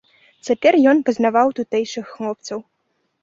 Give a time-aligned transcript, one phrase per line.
[0.47, 2.65] Цяпер ён пазнаваў тутэйшых хлопцаў.